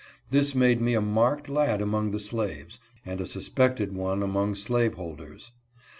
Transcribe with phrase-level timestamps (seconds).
[0.31, 5.51] This made me a marked lad among the slaves, and a suspected one among slaveholders.